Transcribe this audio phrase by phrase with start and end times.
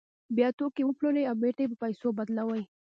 [0.35, 2.61] بیا توکي پلوري او بېرته یې په پیسو بدلوي